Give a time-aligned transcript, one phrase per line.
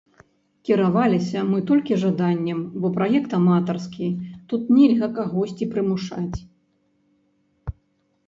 [0.67, 4.07] Кіраваліся мы толькі жаданнем, бо праект аматарскі,
[4.53, 6.37] тут нельга кагосьці прымушаць.